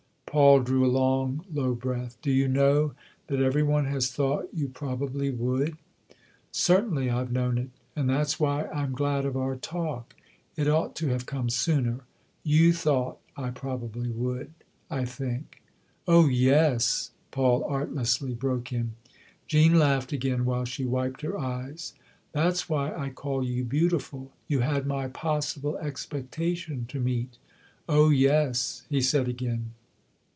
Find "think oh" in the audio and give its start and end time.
15.03-16.29